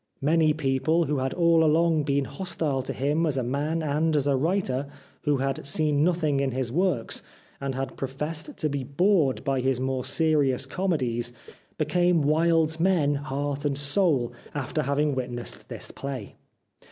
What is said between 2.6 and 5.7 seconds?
to him as a man and as a writer, who" had